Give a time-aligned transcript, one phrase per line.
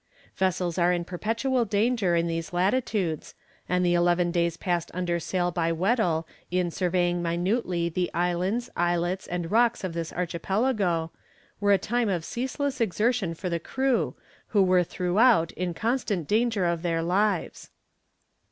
[0.35, 3.35] Vessels are in perpetual danger in these latitudes,
[3.69, 9.27] and the eleven days passed under sail by Weddell in surveying minutely the islands, islets,
[9.27, 11.11] and rocks of this archipelago,
[11.59, 14.15] were a time of ceaseless exertion for the crew,
[14.47, 17.69] who were throughout in constant danger of their lives.